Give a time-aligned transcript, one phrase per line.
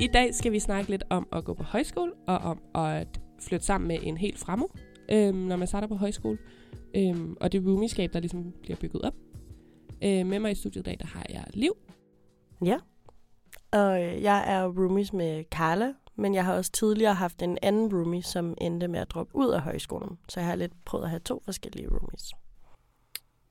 [0.00, 3.66] I dag skal vi snakke lidt om at gå på højskole, og om at flytte
[3.66, 4.66] sammen med en helt fremmed,
[5.08, 6.38] øhm, når man starter på højskole.
[6.96, 9.14] Øhm, og det roomieskab, der ligesom bliver bygget op.
[10.04, 11.72] Øh, med mig i studiet i dag, der har jeg Liv.
[12.64, 12.78] Ja.
[13.72, 17.94] Og øh, jeg er roomies med Carla, men jeg har også tidligere haft en anden
[17.94, 20.18] roomie, som endte med at droppe ud af højskolen.
[20.28, 22.32] Så jeg har lidt prøvet at have to forskellige roomies.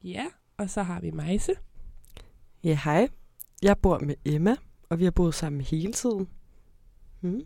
[0.04, 0.26] Ja,
[0.58, 1.54] og så har vi Majse.
[2.64, 3.08] Ja, hej.
[3.64, 4.56] Jeg bor med Emma,
[4.90, 6.28] og vi har boet sammen hele tiden.
[7.26, 7.42] Mm.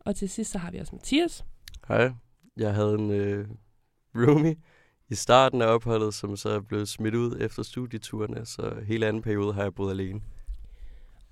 [0.00, 1.44] Og til sidst så har vi også Mathias.
[1.88, 2.12] Hej,
[2.56, 3.48] jeg havde en øh,
[4.14, 4.56] roomie
[5.08, 9.22] i starten af opholdet, som så er blevet smidt ud efter studieturene, så hele anden
[9.22, 10.20] periode har jeg boet alene.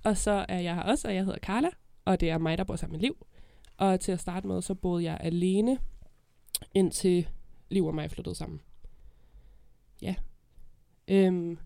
[0.05, 1.69] Og så er jeg her også, og jeg hedder Carla,
[2.05, 3.27] og det er mig, der bor sammen med Liv.
[3.77, 5.79] Og til at starte med, så boede jeg alene,
[6.74, 7.29] indtil
[7.70, 8.60] Liv og mig flyttede sammen.
[10.02, 10.15] Ja.
[11.09, 11.59] Øhm,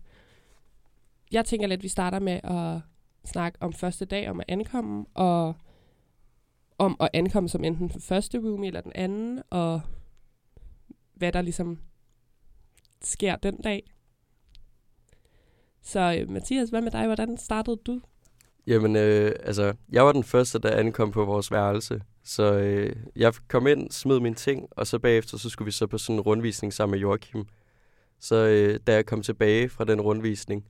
[1.31, 2.81] jeg tænker lidt, at vi starter med at
[3.25, 5.55] snakke om første dag, om at ankomme, og
[6.77, 9.81] om at ankomme som enten den første roomie eller den anden, og
[11.13, 11.79] hvad der ligesom
[13.01, 13.93] sker den dag.
[15.81, 17.05] Så øh, Mathias, hvad med dig?
[17.05, 18.01] Hvordan startede du?
[18.67, 22.01] Jamen, øh, altså, jeg var den første, der ankom på vores værelse.
[22.23, 25.87] Så øh, jeg kom ind, smed mine ting, og så bagefter, så skulle vi så
[25.87, 27.45] på sådan en rundvisning sammen med Joachim.
[28.19, 30.65] Så øh, da jeg kom tilbage fra den rundvisning,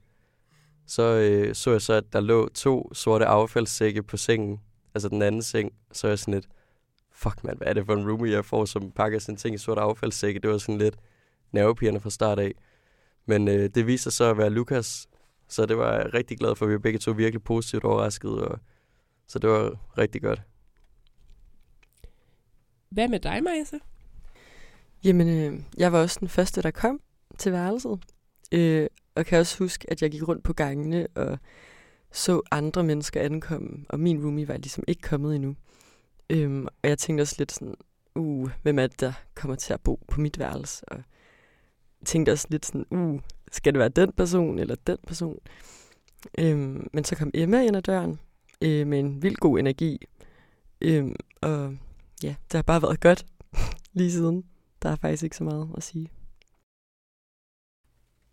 [0.86, 4.60] så øh, så jeg så, at der lå to sorte affaldssække på sengen,
[4.94, 5.72] altså den anden seng.
[5.92, 6.48] Så er jeg sådan lidt,
[7.12, 9.58] fuck mand, hvad er det for en roomie, jeg får, som pakker sin ting i
[9.58, 10.40] sorte affaldssække?
[10.40, 10.96] Det var sådan lidt
[11.52, 12.52] nervepirrende fra start af.
[13.26, 15.06] Men øh, det viser sig så at være Lukas,
[15.48, 18.58] så det var jeg rigtig glad for, vi begge to virkelig positivt overrasket, og,
[19.26, 20.42] så det var rigtig godt.
[22.90, 23.80] Hvad med dig, Majse?
[25.04, 27.00] Jamen, øh, jeg var også den første, der kom
[27.38, 27.98] til værelset.
[28.52, 31.38] Øh, og kan også huske, at jeg gik rundt på gangene og
[32.14, 35.56] så andre mennesker ankomme, og min roomie var ligesom ikke kommet endnu.
[36.30, 37.74] Øhm, og jeg tænkte også lidt sådan,
[38.14, 40.88] uh, hvem er det, der kommer til at bo på mit værelse?
[40.88, 43.20] Og jeg tænkte også lidt sådan, uh,
[43.52, 45.38] skal det være den person eller den person?
[46.38, 48.20] Øhm, men så kom Emma ind ad døren
[48.62, 50.06] øh, med en vild god energi.
[50.80, 51.76] Øhm, og
[52.22, 53.26] ja, det har bare været godt
[53.92, 54.44] lige siden.
[54.82, 56.10] Der er faktisk ikke så meget at sige.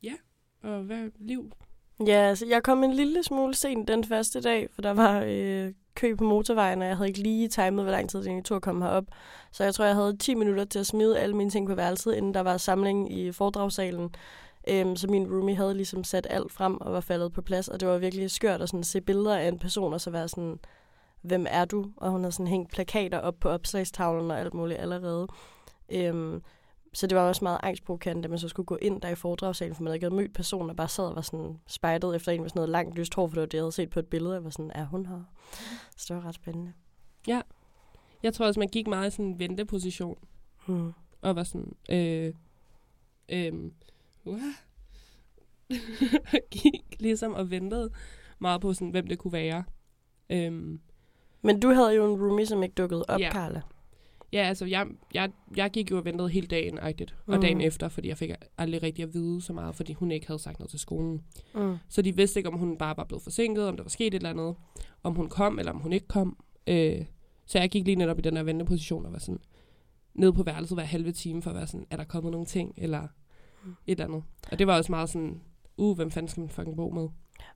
[0.03, 0.13] Ja,
[0.62, 1.52] og hvad liv?
[2.07, 5.73] Ja, altså jeg kom en lille smule sent den første dag, for der var øh,
[5.95, 8.56] kø på motorvejen, og jeg havde ikke lige timet, hvor lang tid det egentlig tog
[8.56, 9.03] at komme herop.
[9.51, 12.13] Så jeg tror, jeg havde 10 minutter til at smide alle mine ting på værelset,
[12.16, 14.16] inden der var samling i foredragssalen.
[14.67, 17.79] Øhm, så min roomie havde ligesom sat alt frem og var faldet på plads, og
[17.79, 20.59] det var virkelig skørt at sådan se billeder af en person, og så være sådan,
[21.22, 21.85] hvem er du?
[21.97, 25.28] Og hun havde sådan hængt plakater op på opslagstavlen og alt muligt allerede.
[25.91, 26.41] Øhm,
[26.94, 29.75] så det var også meget angstprovokerende, da man så skulle gå ind der i foredragssalen,
[29.75, 32.41] for man ikke havde mødt personen, og bare sad og var sådan spejdet efter en
[32.41, 34.07] med sådan noget langt lyst hår, for det var det, jeg havde set på et
[34.07, 35.22] billede, og var sådan, er hun her?
[35.97, 36.74] Så det var ret spændende.
[37.28, 37.41] Ja.
[38.24, 40.18] Jeg tror også, man gik meget i sådan en venteposition,
[40.66, 40.94] Hmm.
[41.22, 42.34] og var sådan, øh,
[43.30, 43.53] øh,
[44.25, 44.41] uh,
[46.51, 47.90] gik ligesom og ventede
[48.40, 49.63] meget på, sådan, hvem det kunne være.
[50.30, 50.81] Øhm,
[51.41, 53.31] Men du havde jo en roomie, som ikke dukkede op, ja.
[53.31, 53.62] Carla.
[54.34, 57.42] Ja, altså, jeg, jeg, jeg gik jo og ventede hele dagen, agtigt, og Mhm.
[57.42, 60.40] dagen efter, fordi jeg fik aldrig rigtig at vide så meget, fordi hun ikke havde
[60.40, 61.22] sagt noget til skolen.
[61.56, 61.75] Mm.
[61.90, 64.14] Så de vidste ikke, om hun bare var blevet forsinket, om der var sket et
[64.14, 64.56] eller andet,
[65.03, 66.38] om hun kom, eller om hun ikke kom.
[66.68, 67.06] Øh,
[67.46, 69.40] så jeg gik lige netop i den her venteposition og var sådan,
[70.14, 72.74] nede på værelset hver halve time, for at være sådan, er der kommet nogle ting,
[72.78, 73.08] eller et
[73.88, 74.24] eller andet.
[74.52, 75.42] Og det var også meget sådan,
[75.78, 77.08] uh, hvem fanden skal man fucking bo med?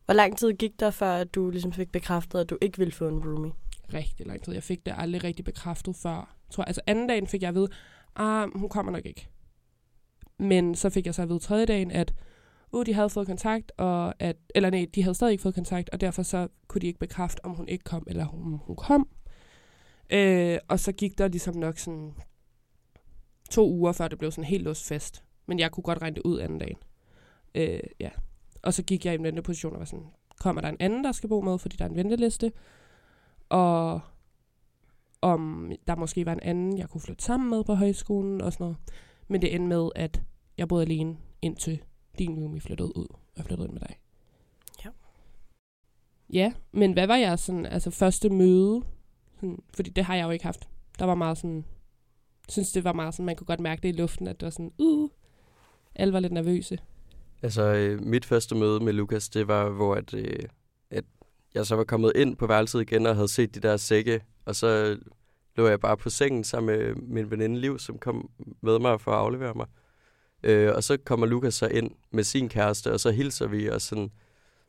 [0.06, 3.08] Hvor lang tid gik der, før du ligesom fik bekræftet, at du ikke ville få
[3.08, 3.52] en roomie?
[3.94, 4.54] Rigtig lang tid.
[4.54, 6.35] Jeg fik det aldrig rigtig bekræftet før.
[6.58, 7.68] Jeg altså anden dagen fik jeg at vide,
[8.16, 9.30] ah, hun kommer nok ikke.
[10.38, 12.14] Men så fik jeg så at vide tredje dagen, at
[12.72, 15.90] uh, de havde fået kontakt, og at, eller nej, de havde stadig ikke fået kontakt,
[15.90, 19.08] og derfor så kunne de ikke bekræfte, om hun ikke kom, eller om hun kom.
[20.10, 22.14] Øh, og så gik der ligesom nok sådan
[23.50, 25.24] to uger, før det blev sådan helt låst fast.
[25.46, 26.78] Men jeg kunne godt regne det ud anden dagen.
[27.56, 28.10] Øh, ja.
[28.64, 30.06] Og så gik jeg i den venteposition og var sådan,
[30.40, 32.52] kommer der en anden, der skal bo med, fordi der er en venteliste?
[33.50, 34.02] Og
[35.22, 38.64] om der måske var en anden, jeg kunne flytte sammen med på højskolen og sådan
[38.64, 38.78] noget.
[39.28, 40.22] Men det endte med, at
[40.58, 41.82] jeg boede alene, indtil
[42.20, 43.08] din roomie flyttede ud
[43.38, 43.96] og flyttede ind med dig.
[44.86, 44.90] Ja.
[46.34, 48.82] Ja, men hvad var jeres sådan, altså første møde?
[49.36, 50.70] Sådan, fordi det har jeg jo ikke haft.
[51.00, 51.66] Der var meget sådan,
[52.48, 54.46] jeg synes det var meget sådan, man kunne godt mærke det i luften, at det
[54.46, 55.10] var sådan, uh,
[55.96, 56.78] alle var lidt nervøse.
[57.42, 60.40] Altså, øh, mit første møde med Lukas, det var, hvor at, øh,
[60.90, 61.04] at
[61.54, 64.56] jeg så var kommet ind på værelset igen og havde set de der sække, og
[64.56, 64.98] så
[65.56, 68.30] lå jeg bare på sengen sammen med min veninde Liv, som kom
[68.62, 69.68] med mig for at aflevere mig.
[70.44, 73.82] Øh, og så kommer Lukas så ind med sin kæreste, og så hilser vi, og,
[73.82, 74.12] sådan,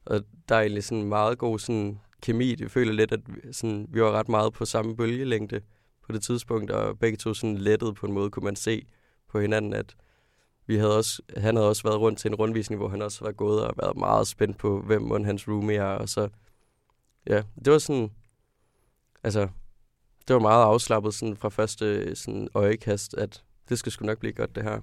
[0.07, 2.55] og der er egentlig sådan meget god sådan, kemi.
[2.55, 3.21] Det føler lidt, at
[3.53, 5.61] sådan, vi var ret meget på samme bølgelængde
[6.07, 8.87] på det tidspunkt, og begge to sådan lettede på en måde, kunne man se
[9.29, 9.97] på hinanden, at
[10.67, 13.33] vi havde også, han havde også været rundt til en rundvisning, hvor han også var
[13.33, 16.29] gået og været meget spændt på, hvem må hans roomie er, og så,
[17.27, 18.11] ja, det var sådan,
[19.23, 19.49] altså,
[20.29, 24.33] det var meget afslappet sådan fra første sådan øjekast, at det skal sgu nok blive
[24.33, 24.81] godt, det her.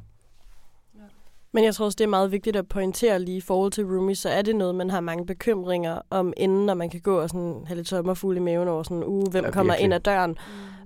[1.55, 4.19] Men jeg tror også, det er meget vigtigt at pointere lige i forhold til roomies,
[4.19, 7.29] så er det noget, man har mange bekymringer om inden, når man kan gå og
[7.29, 9.83] sådan have lidt sommerfugle i maven over sådan, uh, hvem Ja, kommer virkelig.
[9.83, 10.37] ind ad døren.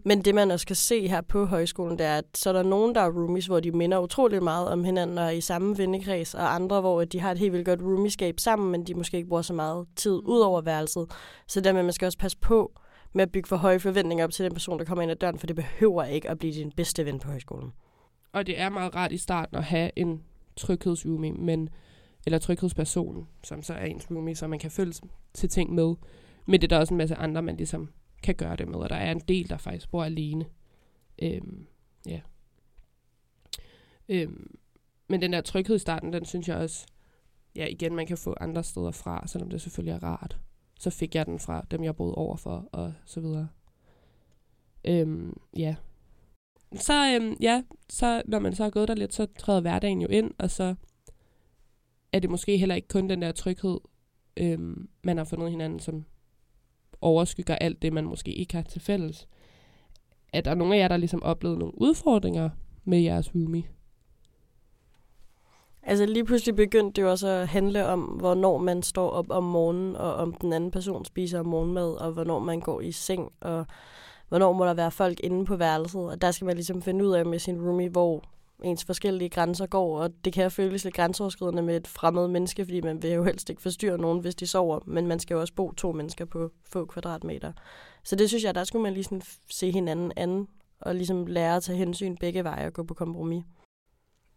[0.06, 2.64] Men det, man også kan se her på højskolen, det er, at så er der
[2.64, 5.78] nogen, der er roomies, hvor de minder utrolig meget om hinanden og er i samme
[5.78, 9.18] vennekreds, og andre, hvor de har et helt vildt godt roomieskab sammen, men de måske
[9.18, 11.12] ikke bruger så meget tid ud over værelset.
[11.48, 12.72] Så dermed man skal også passe på
[13.14, 15.40] med at bygge for høje forventninger op til den person, der kommer ind ad døren,
[15.40, 17.72] for det behøver ikke at blive din bedste ven på højskolen.
[18.32, 20.24] Og det er meget rart i starten at have en
[20.56, 21.70] tryghedsroomie, men,
[22.26, 24.94] eller tryghedsperson, som så er ens roomie, så man kan følge
[25.34, 25.96] til ting med.
[26.46, 27.90] Men det er der også en masse andre, man ligesom
[28.24, 30.46] kan gøre det med, og der er en del, der faktisk bor alene.
[31.22, 31.68] Øhm,
[32.06, 32.22] ja.
[34.10, 34.58] Øhm,
[35.08, 36.88] men den der tryghed i starten, den synes jeg også,
[37.56, 40.40] ja igen, man kan få andre steder fra, selvom det selvfølgelig er rart.
[40.80, 43.48] Så fik jeg den fra dem, jeg boede overfor, og så videre.
[44.86, 45.76] Øhm, ja.
[46.76, 50.08] Så, øhm, ja, så når man så har gået der lidt, så træder hverdagen jo
[50.08, 50.76] ind, og så
[52.14, 53.80] er det måske heller ikke kun den der tryghed,
[54.38, 56.06] øhm, man har fundet hinanden, som
[57.02, 59.28] overskygger alt det, man måske ikke har til fælles.
[60.34, 62.50] Er der nogle af jer, der ligesom oplevede nogle udfordringer
[62.84, 63.64] med jeres roomie?
[65.90, 69.44] Altså lige pludselig begyndte det jo også at handle om, hvornår man står op om
[69.44, 73.66] morgenen, og om den anden person spiser morgenmad, og hvornår man går i seng, og
[74.30, 76.02] hvornår må der være folk inde på værelset.
[76.02, 78.24] Og der skal man ligesom finde ud af med sin roomie, hvor
[78.64, 82.82] ens forskellige grænser går, og det kan føles lidt grænseoverskridende med et fremmed menneske, fordi
[82.82, 85.54] man vil jo helst ikke forstyrre nogen, hvis de sover, men man skal jo også
[85.54, 87.52] bo to mennesker på få kvadratmeter.
[88.04, 90.48] Så det synes jeg, der skulle man lige se hinanden an,
[90.80, 93.44] og ligesom lære at tage hensyn begge veje og gå på kompromis.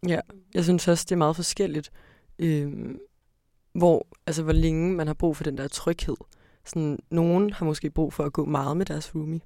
[0.07, 0.19] Ja,
[0.53, 1.91] jeg synes også, det er meget forskelligt,
[2.39, 2.95] øh,
[3.73, 6.15] hvor, altså, hvor længe man har brug for den der tryghed.
[6.65, 9.41] Sådan, nogen har måske brug for at gå meget med deres roomie,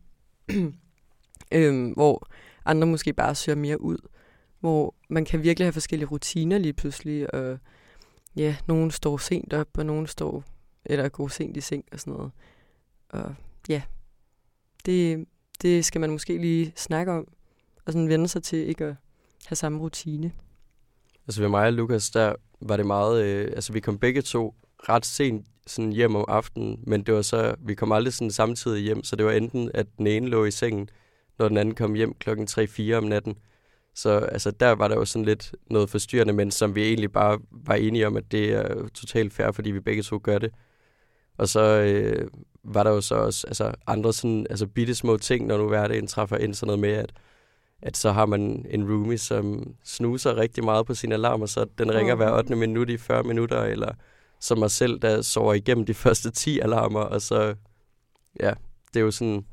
[1.51, 2.27] øh, hvor
[2.65, 3.97] andre måske bare søger mere ud,
[4.59, 7.59] hvor man kan virkelig have forskellige rutiner lige pludselig, og
[8.35, 10.43] ja, nogen står sent op, og nogen står,
[10.85, 12.31] eller går sent i seng og sådan noget.
[13.09, 13.35] Og
[13.69, 13.81] ja,
[14.85, 15.25] det,
[15.61, 17.27] det skal man måske lige snakke om,
[17.85, 18.95] og sådan vende sig til ikke at
[19.45, 20.31] have samme rutine.
[21.27, 23.23] Altså ved mig og Lukas, der var det meget...
[23.23, 24.55] Øh, altså vi kom begge to
[24.89, 27.55] ret sent sådan hjem om aftenen, men det var så...
[27.59, 30.51] Vi kom aldrig sådan samtidig hjem, så det var enten, at den ene lå i
[30.51, 30.89] sengen,
[31.39, 33.37] når den anden kom hjem klokken 3-4 om natten.
[33.95, 37.39] Så altså, der var der jo sådan lidt noget forstyrrende, men som vi egentlig bare
[37.51, 40.51] var enige om, at det er totalt fair, fordi vi begge to gør det.
[41.37, 42.27] Og så øh,
[42.63, 46.07] var der jo så også altså, andre sådan, altså bitte små ting, når nu hverdagen
[46.07, 47.13] træffer ind sådan noget med, at
[47.85, 51.95] at så har man en roomie, som snuser rigtig meget på sin alarm, så den
[51.95, 52.55] ringer hver 8.
[52.55, 53.93] minut i 40 minutter, eller
[54.39, 57.55] som mig selv, der sover igennem de første 10 alarmer, og så,
[58.39, 58.53] ja,
[58.93, 59.45] det er jo sådan,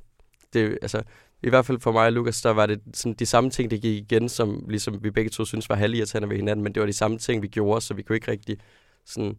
[0.53, 1.03] det, altså,
[1.43, 3.77] i hvert fald for mig og Lukas, der var det sådan de samme ting, der
[3.77, 6.87] gik igen, som ligesom vi begge to synes var halvirriterende ved hinanden, men det var
[6.87, 8.59] de samme ting, vi gjorde, så vi kunne ikke rigtig
[9.05, 9.39] sådan,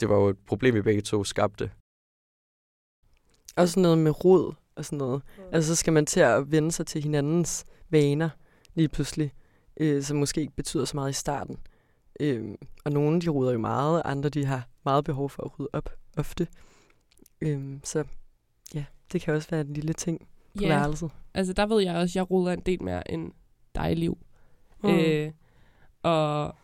[0.00, 1.70] det var jo et problem, vi begge to skabte.
[3.56, 5.22] Også noget med rod og sådan noget.
[5.52, 8.28] Altså, så skal man til at vende sig til hinandens vaner
[8.74, 9.32] lige pludselig,
[9.76, 11.56] øh, som måske ikke betyder så meget i starten.
[12.20, 12.54] Øh,
[12.84, 15.90] og nogle, de ruder jo meget, andre, de har meget behov for at rydde op
[16.16, 16.46] ofte.
[17.40, 18.04] Øh, så
[18.74, 20.20] ja, det kan også være en lille ting
[20.56, 21.10] på Ja, værelset.
[21.34, 23.32] altså der ved jeg også, at jeg ruder en del mere end
[23.74, 24.18] dig, Liv.
[24.82, 24.90] Mm.
[24.90, 25.32] Øh,
[26.02, 26.54] og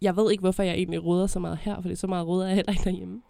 [0.00, 2.54] jeg ved ikke, hvorfor jeg egentlig ruder så meget her, fordi så meget ruder jeg
[2.54, 3.22] heller ikke derhjemme.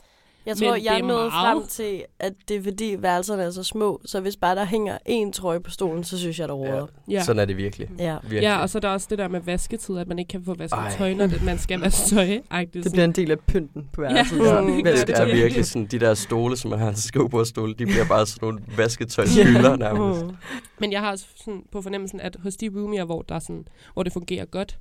[0.47, 1.57] Jeg tror, Men jeg er nåede meget.
[1.57, 4.99] frem til, at det er fordi værelserne er så små, så hvis bare der hænger
[5.09, 6.87] én trøje på stolen, så synes jeg, der råder.
[7.11, 7.23] Ja.
[7.23, 7.89] Sådan er det virkelig.
[7.99, 8.17] Ja.
[8.23, 8.43] virkelig.
[8.43, 10.55] Ja, og så er der også det der med vasketid, at man ikke kan få
[10.55, 10.95] vasket Ej.
[10.99, 12.41] tøj, når det, man skal vaske tøj.
[12.51, 14.39] Ej, det, er Det bliver en del af pynten på værelset.
[14.39, 14.45] Ja.
[14.45, 14.83] så Mm.
[14.85, 18.27] Det er virkelig sådan, de der stole, som man har en skrivebordstole, de bliver bare
[18.27, 20.27] sådan nogle vasketøjshylder nærmest.
[20.27, 20.37] Mm.
[20.79, 23.67] Men jeg har også sådan på fornemmelsen, at hos de roomier, hvor, der er sådan,
[23.95, 24.79] hvor det fungerer godt,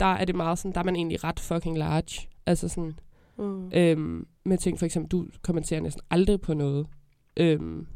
[0.00, 2.28] der er det meget sådan, der er man egentlig ret fucking large.
[2.46, 2.94] Altså sådan,
[3.38, 3.70] Mm.
[3.74, 6.86] øhm, med ting, for eksempel, du kommenterer næsten aldrig på noget.
[7.36, 7.86] Øhm,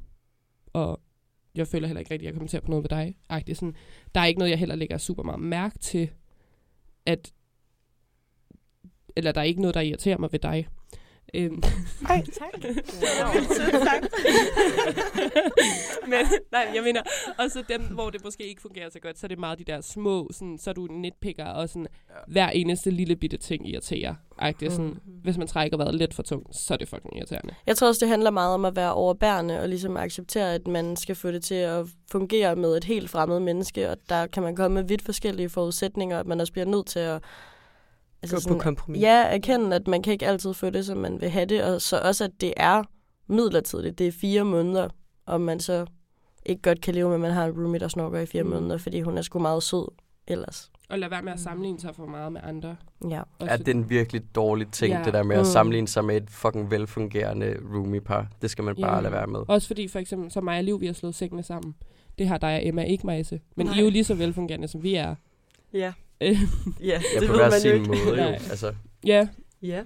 [0.72, 1.00] og
[1.54, 3.18] jeg føler heller ikke rigtigt, at jeg kommenterer på noget ved dig.
[3.30, 3.74] Ej, det er Sådan,
[4.14, 6.10] der er ikke noget, jeg heller lægger super meget mærke til,
[7.06, 7.32] at
[9.16, 10.68] eller der er ikke noget, der irriterer mig ved dig.
[11.34, 11.62] Øhm,
[12.08, 12.52] Ej, tak.
[16.08, 17.02] Men nej, jeg mener,
[17.38, 19.64] og så dem, hvor det måske ikke fungerer så godt, så er det meget de
[19.64, 22.14] der små, sådan, så er du nitpicker, og sådan, Ja.
[22.26, 24.14] hver eneste lille bitte ting irriterer.
[24.38, 24.98] Agtigt, sådan, Mhm.
[25.22, 27.54] Hvis man trækker vejret lidt for tungt, så er det fucking irriterende.
[27.66, 30.96] Jeg tror også, det handler meget om at være overbærende og ligesom acceptere, at man
[30.96, 34.56] skal få det til at fungere med et helt fremmed menneske, og der kan man
[34.56, 37.22] komme med vidt forskellige forudsætninger, at man også bliver nødt til at
[38.34, 39.00] altså Gå på kompromis.
[39.02, 41.82] Ja, erkende, at man kan ikke altid få det, som man vil have det, og
[41.82, 42.82] så også, at det er
[43.26, 43.98] midlertidigt.
[43.98, 44.88] Det er fire måneder,
[45.26, 45.86] og man så
[46.46, 48.50] ikke godt kan leve med, at man har en roomie, der snorker i fire Mm.
[48.50, 49.88] måneder, fordi hun er sgu meget sød
[50.26, 50.70] ellers.
[50.88, 52.76] Og lad være med at sammenligne sig for meget med andre.
[53.10, 53.22] Ja.
[53.38, 55.02] Også Ja, det er en virkelig dårlig ting, Ja.
[55.04, 55.44] det der med at Mm.
[55.44, 58.26] sammenligne sig med et fucking velfungerende roomie-par.
[58.42, 59.00] Det skal man bare Ja.
[59.00, 59.40] lade være med.
[59.48, 61.74] Også fordi for eksempel, så mig og Liv, vi har slået sengene sammen.
[62.18, 63.40] Det har dig og Emma ikke, Majse.
[63.56, 63.74] Men Nej.
[63.76, 65.14] I er jo lige så velfungerende, som vi er.
[65.72, 65.92] Ja,
[66.30, 66.38] Ja
[66.80, 67.88] Ja, det på ved hver man jo sin ikke.
[67.88, 68.28] måde jo.
[68.28, 69.28] Altså, ja,
[69.62, 69.84] Ja,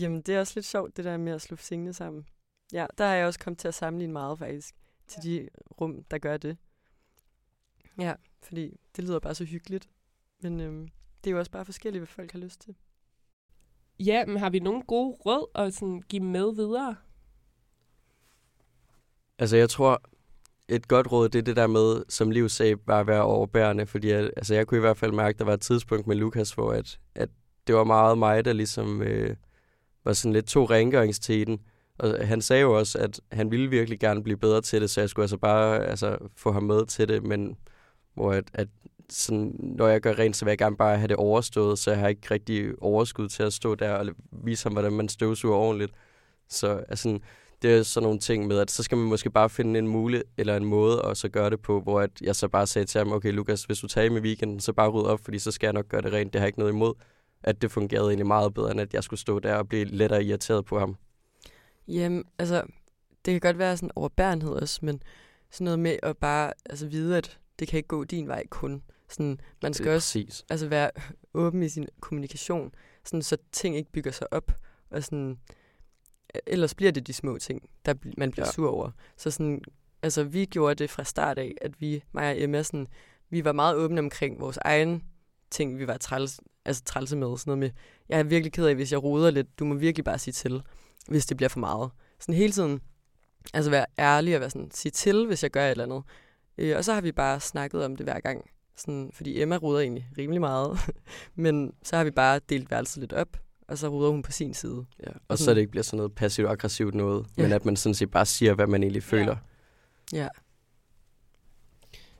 [0.00, 2.26] jamen det er også lidt sjovt, det der med at slå sengene sammen.
[2.72, 4.74] Ja, der har jeg også kommet til at sammenligne meget faktisk,
[5.06, 5.48] til de
[5.80, 6.56] rum, der gør det.
[7.98, 9.88] Ja, fordi det lyder bare så hyggeligt.
[10.40, 10.88] Men øhm,
[11.24, 12.74] det er jo også bare forskelligt, hvad folk har lyst til.
[14.00, 16.96] ja, men har vi nogle gode råd at sådan give med videre?
[19.38, 20.02] altså, jeg tror,
[20.68, 23.86] et godt råd, det er det der med, som Liv sagde, bare at være overbærende.
[23.86, 26.16] Fordi jeg, altså, jeg kunne i hvert fald mærke, at der var et tidspunkt med
[26.16, 27.28] Lukas, hvor at, at
[27.66, 29.36] det var meget mig, der ligesom øh,
[30.04, 31.60] var sådan lidt to rengøringstiden.
[31.98, 35.00] Og han sagde jo også, at han ville virkelig gerne blive bedre til det, så
[35.00, 37.56] jeg skulle altså bare altså, få ham med til det, men
[38.14, 38.68] hvor at, at
[39.10, 42.00] sådan, når jeg gør rent, så vil jeg gerne bare have det overstået, så jeg
[42.00, 45.92] har ikke rigtig overskud til at stå der og vise ham, hvordan man støvsuger ordentligt.
[46.48, 47.18] Så altså,
[47.64, 50.24] det er sådan nogle ting med, at så skal man måske bare finde en mulighed
[50.36, 52.98] eller en måde at så gøre det på, hvor at jeg så bare sagde til
[52.98, 55.66] ham, okay Lukas, hvis du tager i weekenden, så bare ryd op, fordi så skal
[55.66, 56.32] jeg nok gøre det rent.
[56.32, 56.94] Det har jeg ikke noget imod.
[57.42, 60.24] At det fungerede egentlig meget bedre, end at jeg skulle stå der og blive lettere
[60.24, 60.96] irriteret på ham.
[61.88, 62.62] Jamen, altså,
[63.24, 65.02] det kan godt være sådan overbærenhed også, men
[65.50, 68.82] sådan noget med at bare altså, vide, at det kan ikke gå din vej kun.
[69.08, 70.44] Sådan, man skal også præcis.
[70.50, 70.90] altså, være
[71.34, 72.72] åben i sin kommunikation,
[73.04, 74.52] sådan, så ting ikke bygger sig op.
[74.90, 75.38] Og sådan,
[76.46, 78.52] ellers bliver det de små ting, der man bliver Ja.
[78.52, 78.90] sur over.
[79.16, 79.62] Så sådan,
[80.02, 82.86] altså, vi gjorde det fra start af, at vi, mig og Emma, sådan,
[83.30, 85.02] vi var meget åbne omkring vores egen
[85.50, 87.38] ting, vi var træls, altså trælse med.
[87.38, 87.70] Sådan noget med,
[88.08, 89.58] jeg er virkelig ked af, hvis jeg roder lidt.
[89.58, 90.62] Du må virkelig bare sige til,
[91.08, 91.90] hvis det bliver for meget.
[92.20, 92.80] Sådan hele tiden,
[93.54, 96.02] altså være ærlig og være sådan, sige til, hvis jeg gør et eller andet.
[96.58, 98.50] Øh, og så har vi bare snakket om det hver gang.
[98.76, 100.78] Sådan, fordi Emma ruder egentlig rimelig meget.
[101.34, 103.36] Men så har vi bare delt værelset lidt op,
[103.68, 104.84] og så ruder hun på sin side.
[105.06, 105.10] Ja.
[105.28, 107.42] Og så det ikke bliver sådan noget passivt-aggressivt noget, Ja.
[107.42, 109.36] men at man sådan set bare siger, hvad man egentlig føler.
[110.12, 110.28] Ja.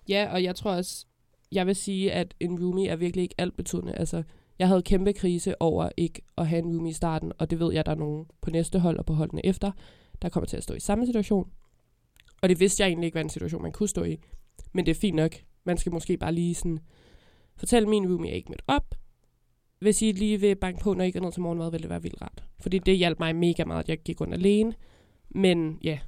[0.09, 1.07] Ja, og jeg tror også,
[1.53, 3.95] jeg vil sige, at en roomie er virkelig ikke alt betydende.
[3.95, 4.23] Altså,
[4.59, 7.73] jeg havde kæmpe krise over ikke at have en roomie i starten, og det ved
[7.73, 9.73] jeg, der er nogen på næste hold og på holdene efter,
[10.23, 11.51] der kommer til at stå i samme situation.
[12.43, 14.19] Og det vidste jeg egentlig ikke var en situation, man kunne stå i.
[14.73, 15.33] Men det er fint nok.
[15.65, 16.79] Man skal måske bare lige sådan
[17.57, 18.95] fortælle min roomie, er ikke mødt op.
[19.79, 22.03] Hvis I lige vil banke på, når I går ned til morgenmad, vil det være
[22.03, 22.45] vildt rart.
[22.61, 24.75] Fordi det hjalp mig mega meget, at jeg gik rundt alene.
[25.31, 25.99] Men ja,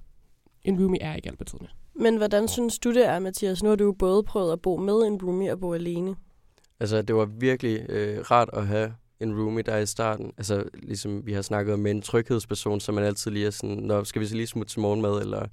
[0.65, 1.69] en roomie er ikke alt betydende.
[1.95, 3.63] Men hvordan synes du, det er, Mathias?
[3.63, 6.17] Nu har du jo både prøvet at bo med en roomie og bo alene.
[6.81, 10.33] Altså, det var virkelig øh, rart at have en roomie der i starten.
[10.39, 13.77] Altså, ligesom vi har snakket om med en tryghedsperson, så man altid lige er sådan,
[13.77, 15.47] Nå, skal vi så lige smutte til morgenmad, eller,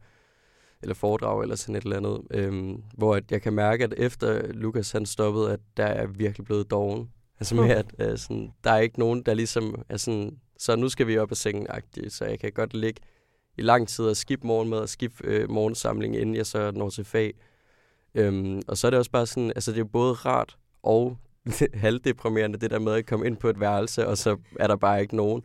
[0.82, 2.22] eller foredrag, eller sådan et eller andet.
[2.32, 6.46] Øhm, hvor at jeg kan mærke, at efter Lukas han stoppede, at der er virkelig
[6.46, 7.10] blevet doven.
[7.44, 10.90] Altså med, at øh, sådan, der er ikke nogen, der ligesom er sådan, så nu
[10.90, 13.02] skal vi op af sengen -agtigt, så jeg kan godt ligge
[13.58, 17.06] i lang tid og skifte morgenmad og skifte øh, morgensamling, inden jeg så når til
[17.06, 17.34] fag.
[18.16, 21.18] Øhm, og så er det også bare sådan, altså det er både rart og
[21.74, 25.02] halvdeprimerende, det der med at komme ind på et værelse, og så er der bare
[25.02, 25.44] ikke nogen.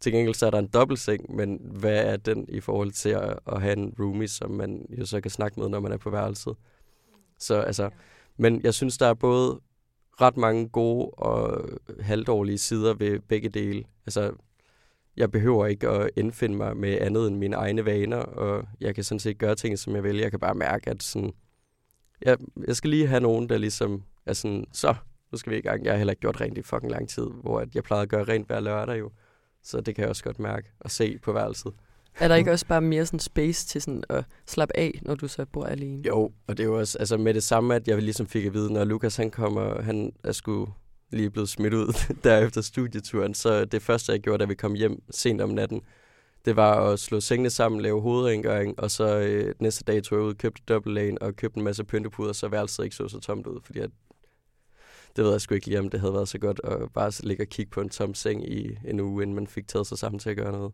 [0.00, 3.38] Til gengæld så er der en dobbeltseng, men hvad er den i forhold til at,
[3.46, 6.10] at have en roomie, som man jo så kan snakke med, når man er på
[6.10, 6.56] værelset?
[7.38, 7.90] Så altså,
[8.36, 9.60] men jeg synes, der er både
[10.20, 11.68] ret mange gode og
[12.00, 13.84] halvdårlige sider ved begge dele.
[14.06, 14.32] Altså,
[15.16, 19.04] jeg behøver ikke at indfinde mig med andet end mine egne vaner, og jeg kan
[19.04, 20.16] sådan set gøre ting, som jeg vil.
[20.16, 21.32] Jeg kan bare mærke, at sådan,
[22.22, 24.94] jeg, jeg skal lige have nogen, der ligesom er sådan, så,
[25.32, 25.84] nu skal vi i gang.
[25.84, 28.08] Jeg har heller ikke gjort rent i fucking lang tid, hvor at jeg plejede at
[28.08, 29.10] gøre rent hver lørdag jo.
[29.62, 31.72] Så det kan jeg også godt mærke og se på værelset.
[32.18, 35.28] Er der ikke også bare mere sådan space til sådan at slappe af, når du
[35.28, 36.02] så bor alene?
[36.06, 38.54] Jo, og det er jo også altså med det samme, at jeg ligesom fik at
[38.54, 40.68] vide, når Lukas han kommer, han er sgu
[41.10, 41.92] lige blevet smidt ud
[42.24, 45.82] der efter studieturen, så det første, jeg gjorde, da vi kom hjem sent om natten,
[46.44, 50.26] det var at slå sengene sammen, lave hovedrengøring, og så øh, næste dag tog jeg
[50.26, 53.60] ud, købte dobbeltlagen og købte en masse pyntepuder, så værelset ikke så så tomt ud,
[53.64, 53.90] fordi at
[55.16, 57.44] det ved jeg sgu ikke lige, om det havde været så godt at bare ligge
[57.44, 60.18] og kigge på en tom seng i en uge, inden man fik taget sig sammen
[60.18, 60.72] til at gøre noget.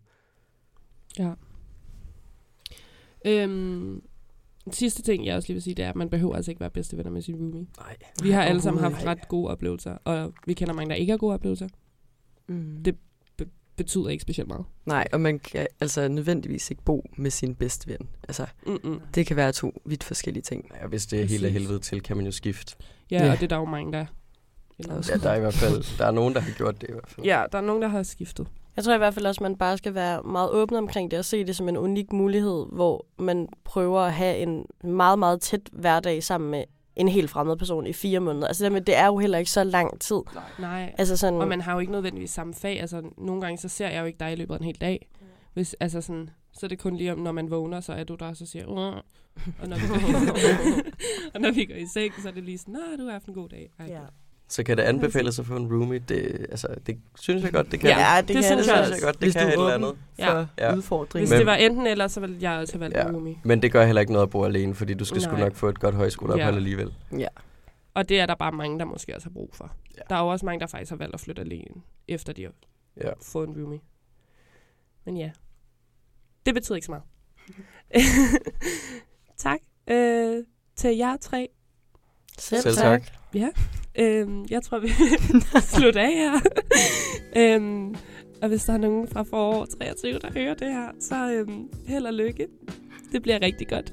[1.19, 1.33] Ja.
[3.27, 4.03] Øhm,
[4.65, 6.61] den sidste ting, jeg også lige vil sige, det er, at man behøver altså ikke
[6.61, 7.67] være bedste venner med sin roomie.
[7.79, 7.97] Nej.
[8.23, 11.19] Vi har alle sammen haft ret gode oplevelser, og vi kender mange, der ikke har
[11.19, 11.69] gode oplevelser.
[12.49, 12.83] Mm.
[12.85, 12.97] Det-
[13.77, 14.65] Betyder ikke specielt meget.
[14.87, 18.09] Nej, og man kan altså nødvendigvis ikke bo med sin bedste ven.
[18.29, 19.01] Altså, Mm-mm.
[19.15, 20.71] det kan være to vidt forskellige ting.
[20.83, 21.63] Ja, hvis det er helt af Præcis.
[21.63, 22.77] helvede til, kan man jo skifte.
[23.11, 23.31] Ja, Ja.
[23.33, 24.07] og det er der jo mange, der...
[24.79, 26.93] Eller Ja, der er i hvert fald der er nogen, der har gjort det i
[26.93, 27.27] hvert fald.
[27.27, 28.47] Ja, der er nogen, der har skiftet.
[28.77, 31.19] Jeg tror i hvert fald også, at man bare skal være meget åben omkring det
[31.19, 35.41] og se det som en unik mulighed, hvor man prøver at have en meget, meget
[35.41, 36.65] tæt hverdag sammen med
[36.97, 38.47] en helt fremmed person i fire måneder.
[38.47, 40.21] Altså det, med, det er jo heller ikke så lang tid.
[40.59, 42.81] Nej, Altså sådan, og man har jo ikke nødvendigvis samme fag.
[42.81, 45.09] Altså, nogle gange så ser jeg jo ikke dig i løbet af en hel dag.
[45.55, 48.15] Hvis, altså sådan, så er det kun lige om, når man vågner, så er du
[48.15, 48.95] der, og så siger Åh.
[49.61, 49.97] og når, vi går,
[51.35, 53.27] og når vi går i seng, så er det lige sådan, Nå, du har haft
[53.27, 53.71] en god dag.
[53.79, 54.01] Ej, ja.
[54.49, 55.99] Så kan det anbefales at få en roomie.
[55.99, 57.89] Det, altså, det synes jeg godt, det kan.
[57.91, 58.73] Ja, det det, kan synes det.
[58.77, 59.97] jeg synes jeg godt, det Hvis kan du et er eller andet.
[60.21, 60.75] for Ja.
[60.77, 61.29] udfordringen.
[61.29, 63.07] Hvis det var enten eller, så ville jeg også have valgt Ja.
[63.07, 63.13] ja.
[63.13, 63.37] roomie.
[63.45, 65.69] Men det gør heller ikke noget at bo alene, fordi du skal sgu nok få
[65.69, 66.57] et godt højskoleophold Ja.
[66.57, 66.95] alligevel.
[67.19, 67.29] Ja.
[67.95, 69.73] Og det er der bare mange, der måske også har brug for.
[69.97, 70.03] Ja.
[70.11, 72.53] Der er jo også mange, der faktisk har valgt at flytte alene, efter de har
[73.05, 73.11] Ja.
[73.23, 73.81] fået en roomie.
[75.05, 75.31] Men ja,
[76.47, 77.05] det betyder ikke så meget.
[79.37, 79.59] tak
[79.91, 80.45] øh,
[80.77, 81.49] til jer tre.
[82.39, 83.03] Selv, Selv tak.
[83.03, 83.13] tak.
[83.99, 84.89] Øhm, jeg tror, vi
[85.77, 86.41] slutter af her.
[87.37, 87.95] øhm,
[88.43, 92.07] og hvis der er nogen fra forår 23, der hører det her, så øhm, held
[92.07, 92.47] og lykke.
[93.13, 93.93] Det bliver rigtig godt.